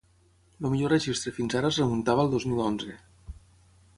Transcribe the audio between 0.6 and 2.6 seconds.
El millor registre fins ara es remuntava al dos